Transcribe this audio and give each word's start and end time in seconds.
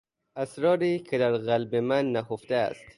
اسراری 0.35 0.99
که 0.99 1.17
در 1.17 1.37
قلب 1.37 1.75
من 1.75 2.11
نهفته 2.11 2.55
است 2.55 2.81